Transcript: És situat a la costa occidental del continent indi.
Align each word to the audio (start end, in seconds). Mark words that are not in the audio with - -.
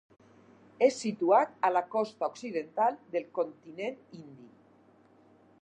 És 0.85 0.95
situat 1.01 1.53
a 1.69 1.71
la 1.75 1.83
costa 1.97 2.31
occidental 2.33 2.99
del 3.17 3.31
continent 3.39 4.03
indi. 4.23 4.53